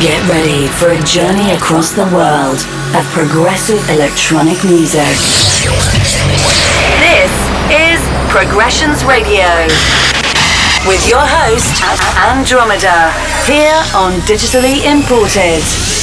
Get 0.00 0.26
ready 0.30 0.66
for 0.66 0.88
a 0.88 1.02
journey 1.02 1.50
across 1.52 1.92
the 1.92 2.06
world 2.06 2.56
of 2.96 3.04
progressive 3.12 3.86
electronic 3.90 4.56
music. 4.64 5.04
This 7.04 7.28
is 7.68 8.00
Progressions 8.32 9.04
Radio 9.04 9.44
with 10.88 11.06
your 11.06 11.20
host, 11.20 11.84
Andromeda, 12.16 13.12
here 13.44 13.76
on 13.94 14.12
Digitally 14.24 14.86
Imported. 14.90 15.99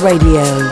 Radio. 0.00 0.71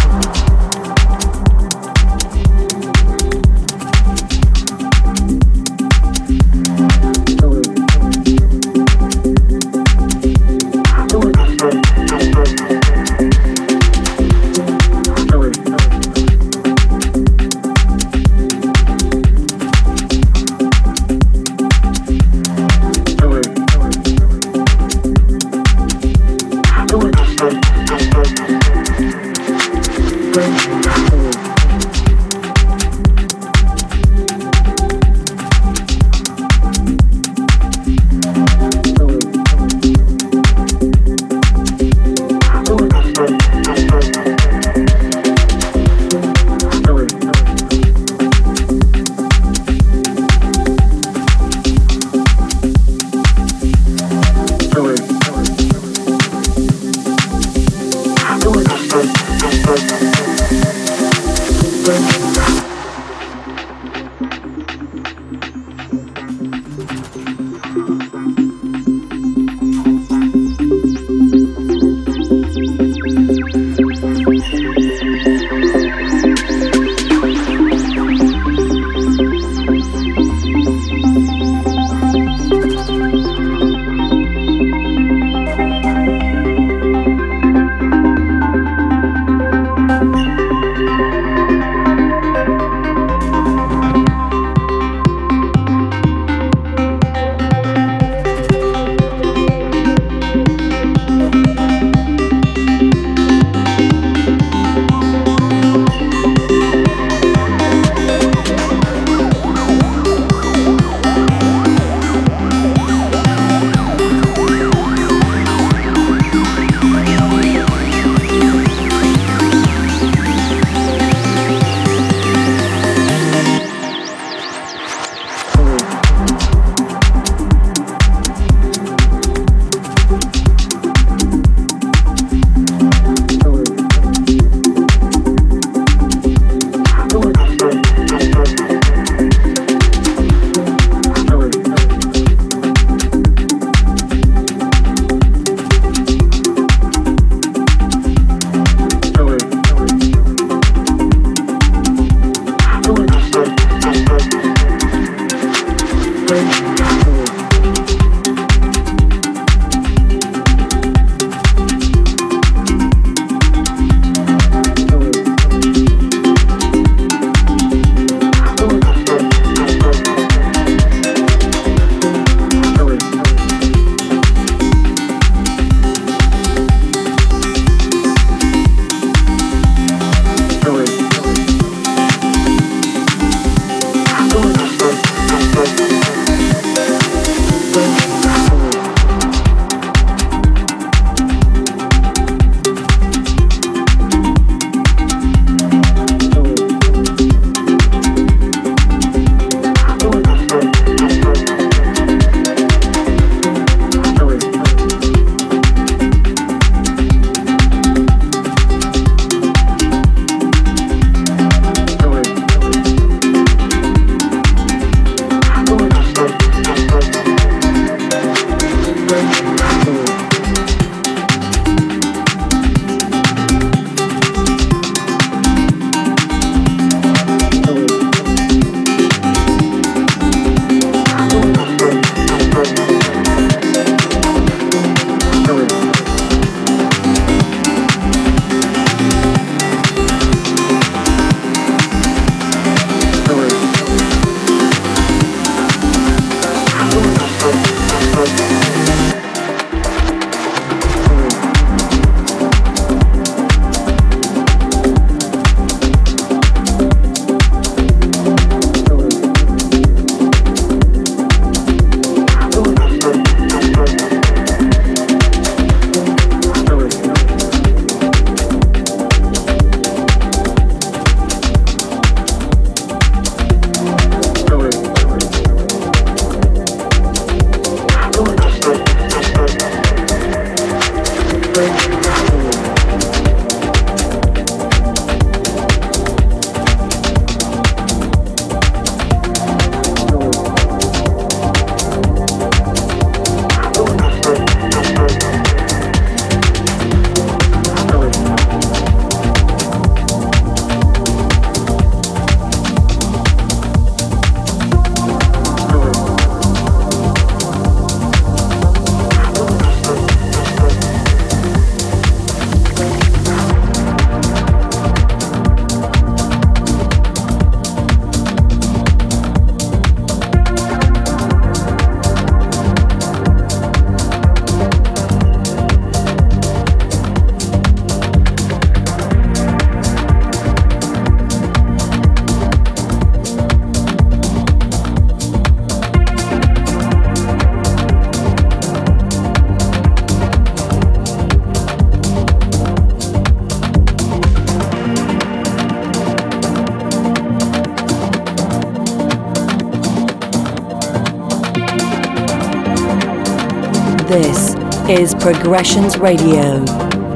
is 354.89 355.15
Progressions 355.15 355.97
Radio 355.97 356.59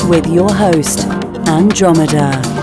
with 0.08 0.28
your 0.28 0.50
host, 0.54 1.06
Andromeda. 1.48 2.55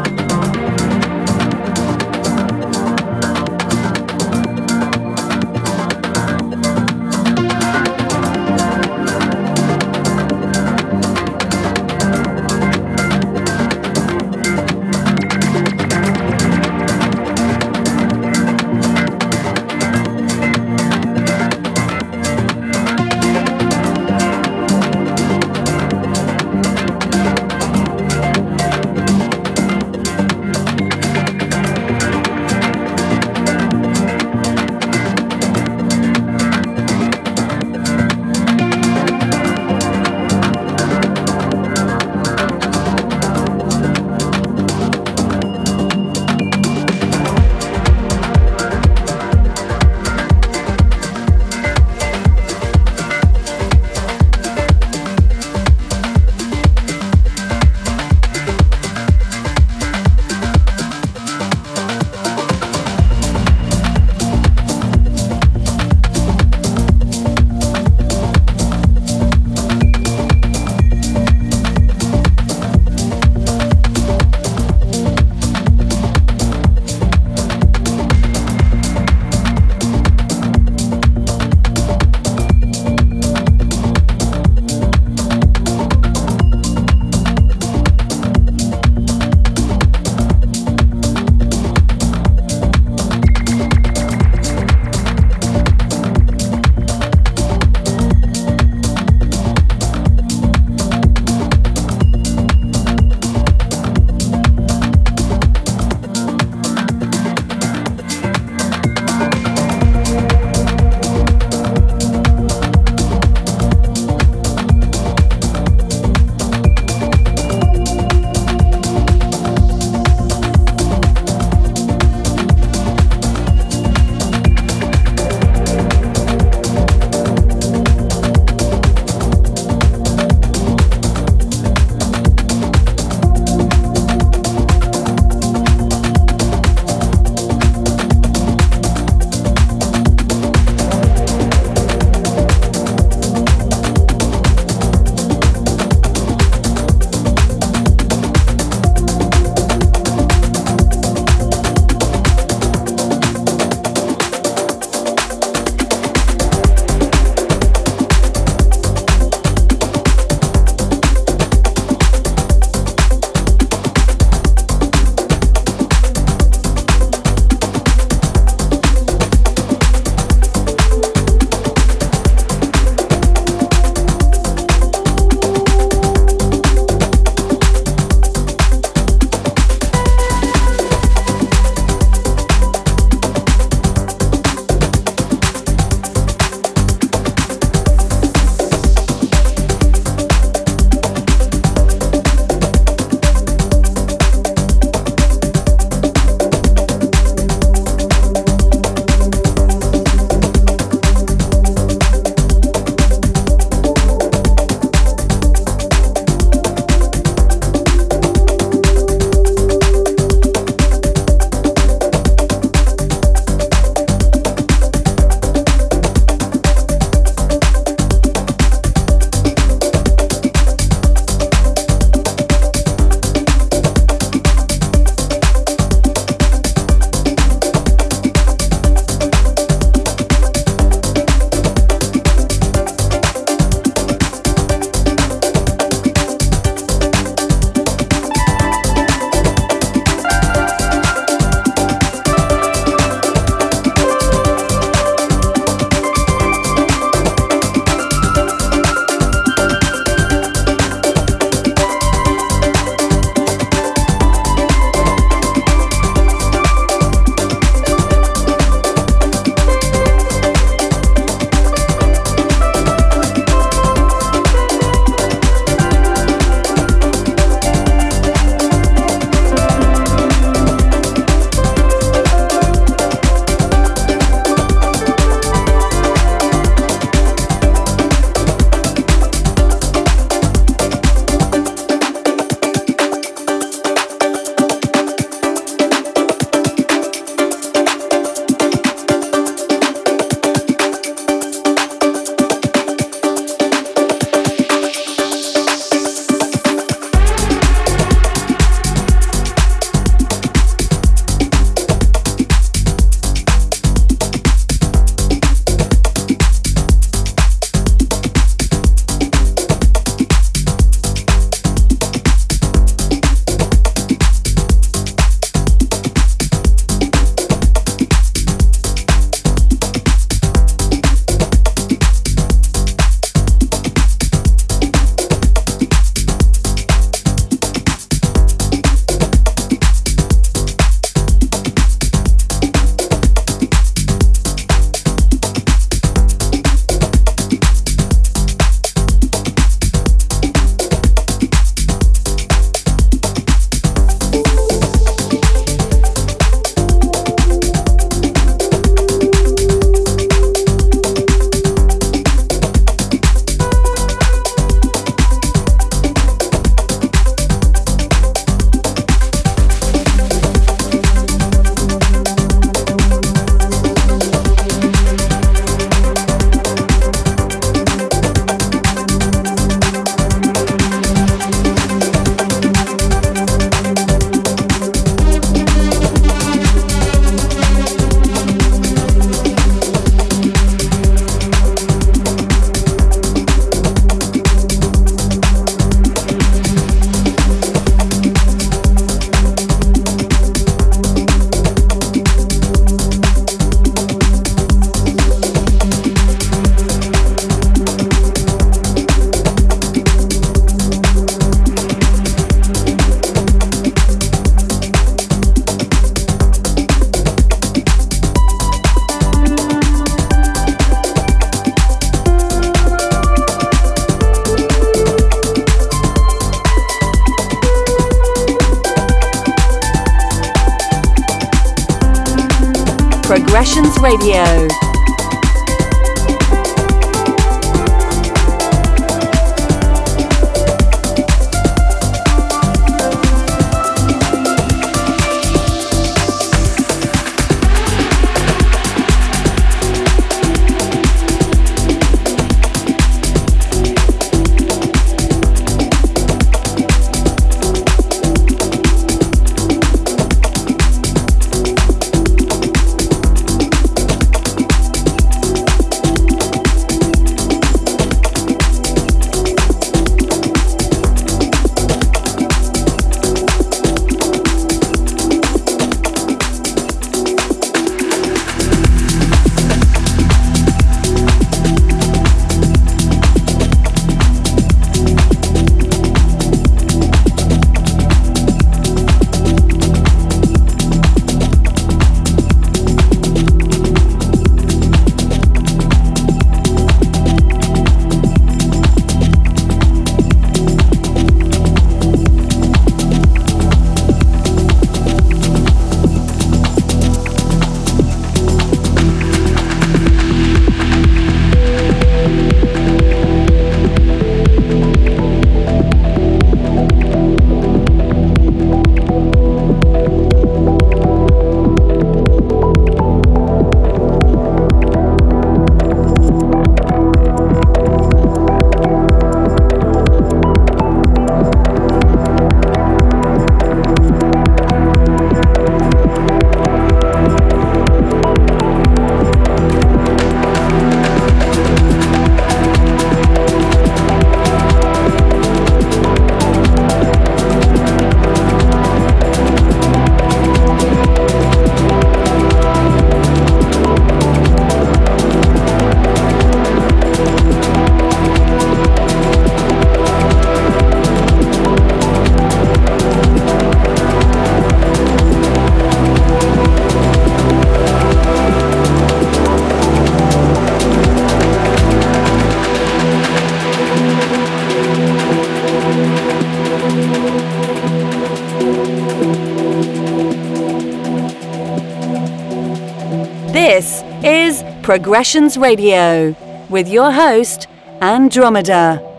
Progressions 574.82 575.58
Radio 575.58 576.34
with 576.70 576.88
your 576.88 577.12
host, 577.12 577.68
Andromeda. 578.00 579.11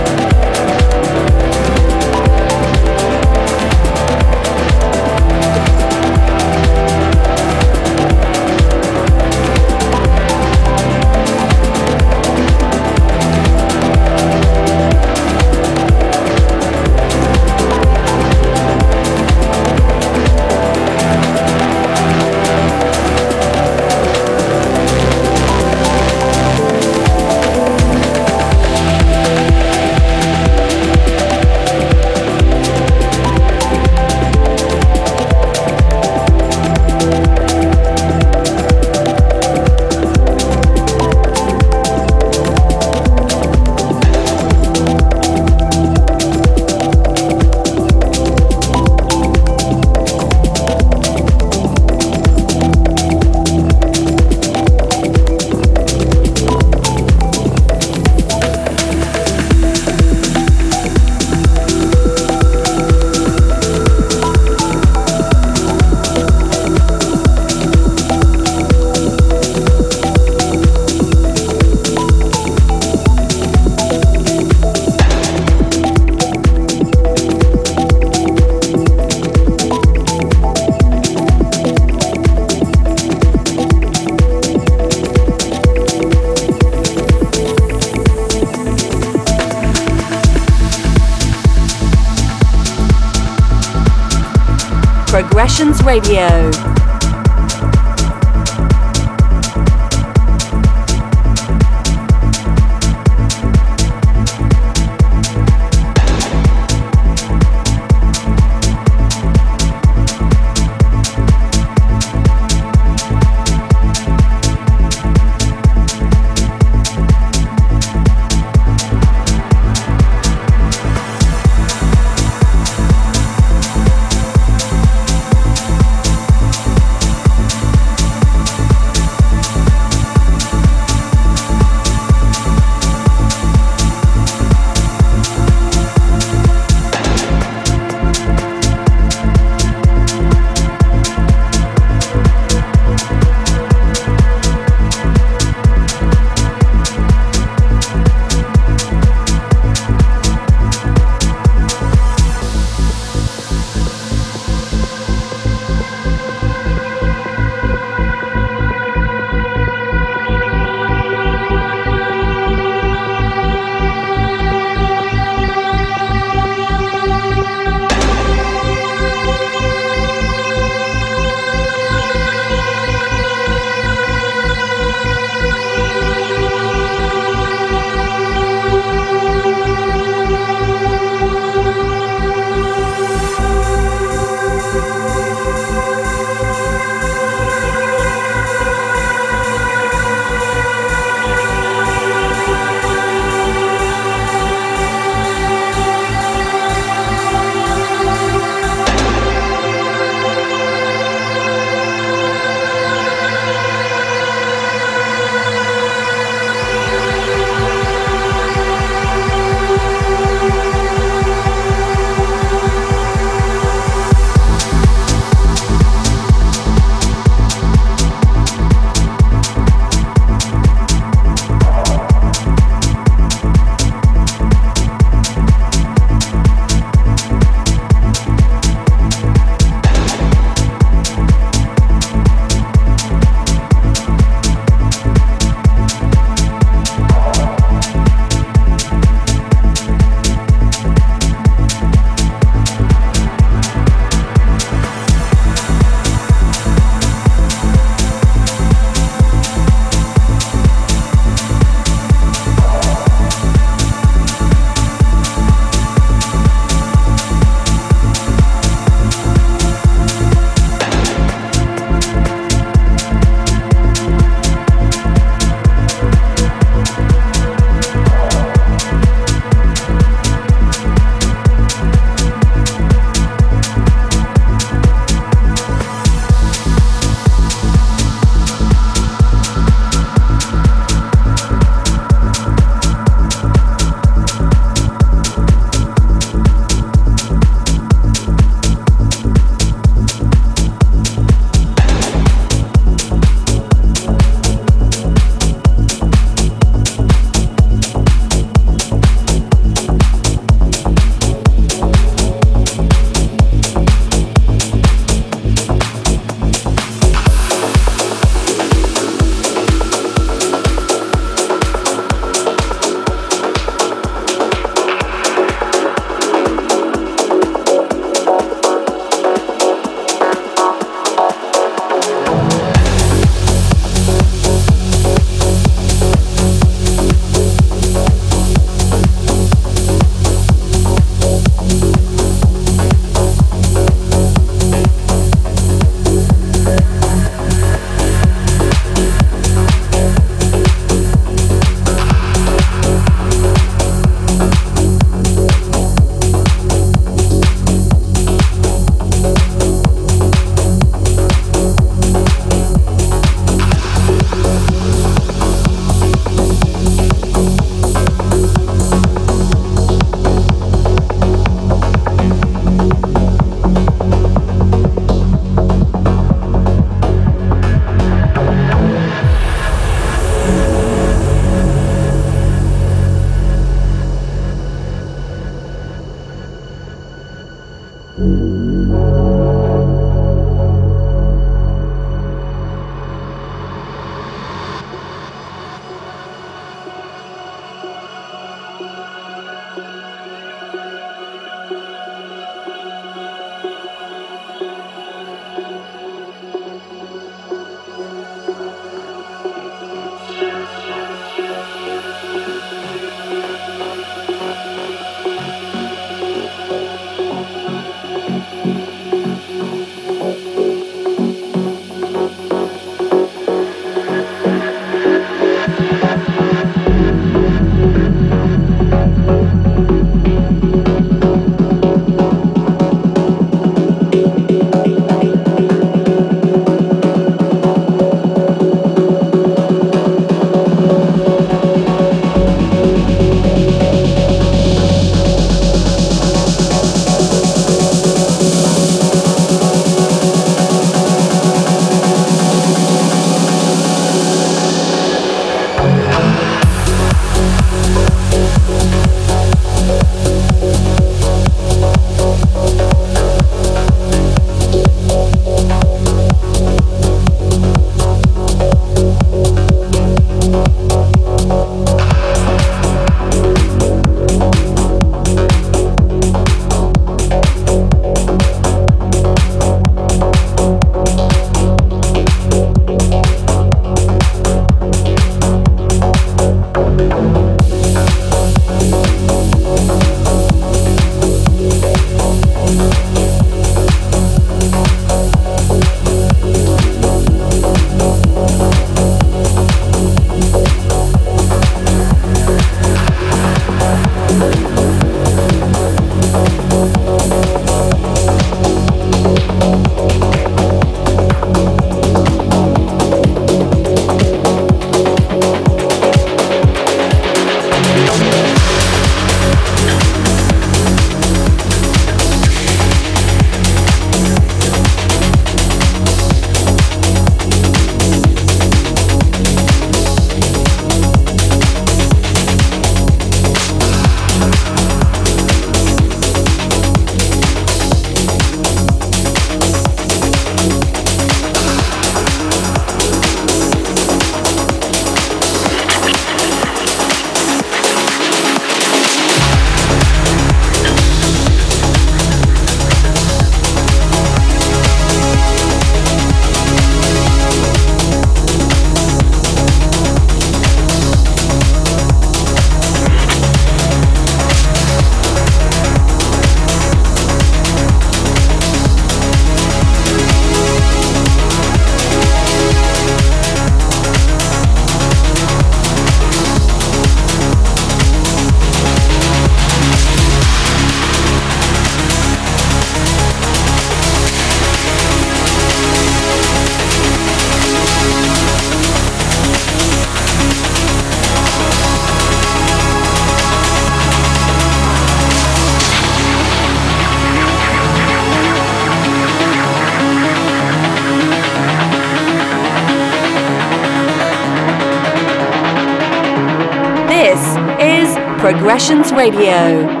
Progressions 598.81 599.11
Radio. 599.11 600.00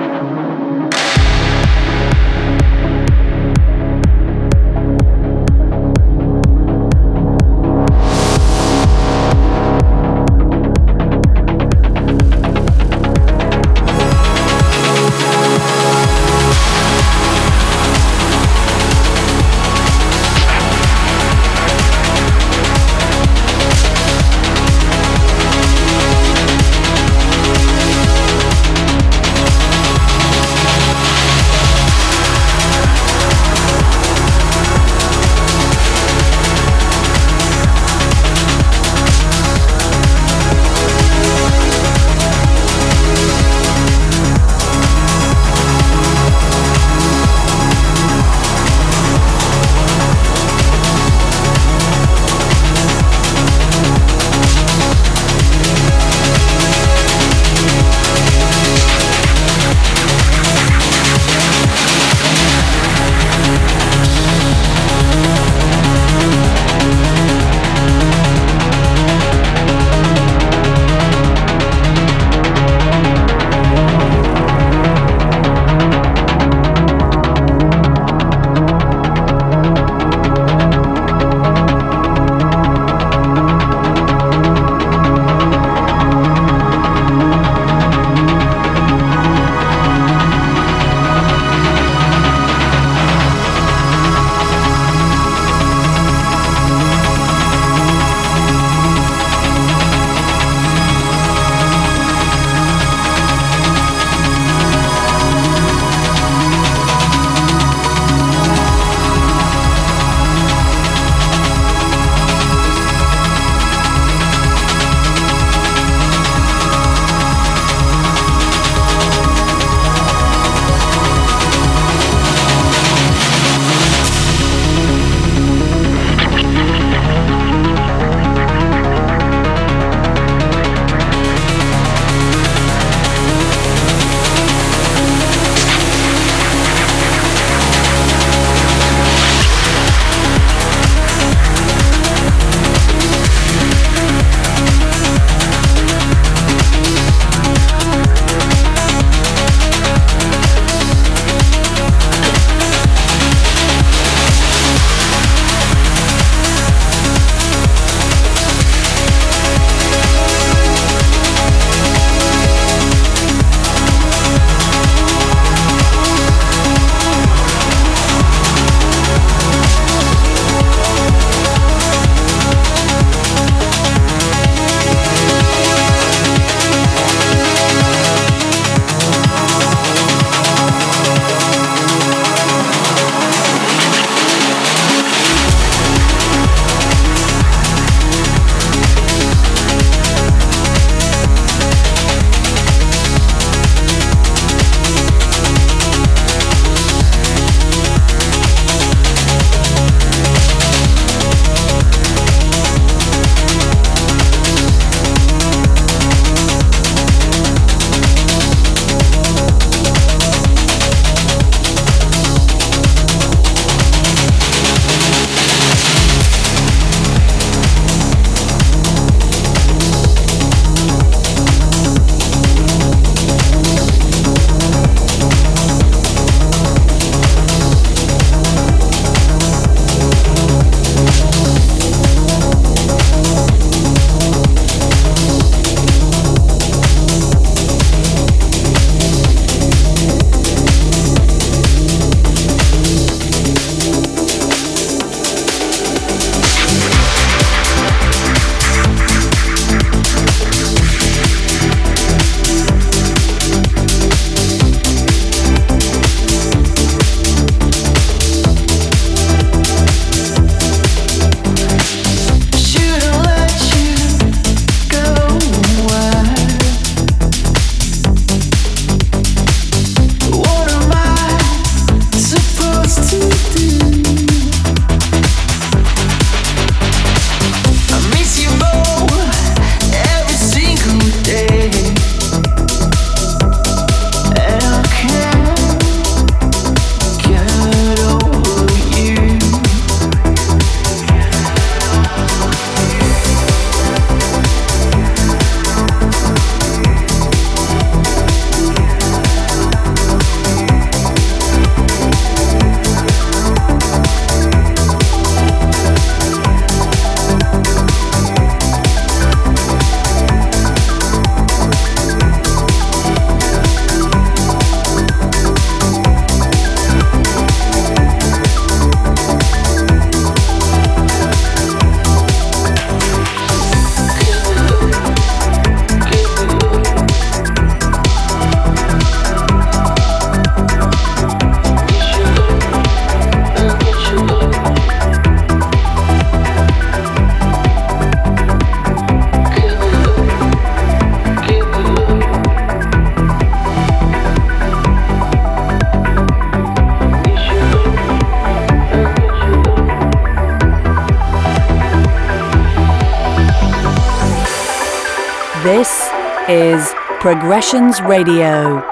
Is 356.51 356.93
Progressions 357.21 358.01
Radio. 358.01 358.90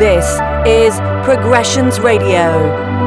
This 0.00 0.24
is 0.66 0.98
Progressions 1.26 2.00
Radio. 2.00 2.99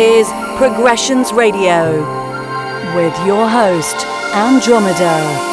Is 0.00 0.30
Progressions 0.56 1.30
Radio 1.30 2.00
with 2.96 3.14
your 3.26 3.46
host, 3.46 4.06
Andromeda. 4.34 5.49